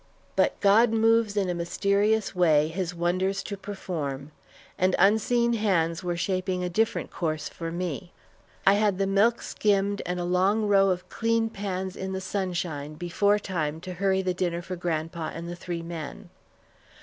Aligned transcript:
But 0.35 0.59
God 0.61 0.89
moves 0.89 1.37
in 1.37 1.47
a 1.47 1.53
mysterious 1.53 2.33
way 2.33 2.69
His 2.69 2.95
wonders 2.95 3.43
to 3.43 3.55
perform, 3.55 4.31
and 4.75 4.95
unseen 4.97 5.53
hands 5.53 6.03
were 6.03 6.17
shaping 6.17 6.63
a 6.63 6.71
different 6.71 7.11
course 7.11 7.47
for 7.47 7.71
me! 7.71 8.11
I 8.65 8.73
had 8.73 8.97
the 8.97 9.05
milk 9.05 9.43
skimmed, 9.43 10.01
and 10.07 10.19
a 10.19 10.23
long 10.25 10.65
row 10.65 10.89
of 10.89 11.07
clean 11.09 11.51
pans 11.51 11.95
in 11.95 12.13
the 12.13 12.19
sunshine 12.19 12.95
before 12.95 13.37
time 13.37 13.79
to 13.81 13.93
hurry 13.93 14.23
the 14.23 14.33
dinner 14.33 14.63
for 14.63 14.75
grandpa 14.75 15.29
and 15.35 15.47
the 15.47 15.55
three 15.55 15.83
men. 15.83 16.31